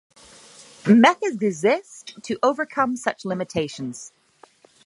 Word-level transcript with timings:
Methods 0.87 1.43
exist 1.43 2.17
to 2.23 2.39
overcome 2.41 2.95
such 2.95 3.23
limitations. 3.23 4.11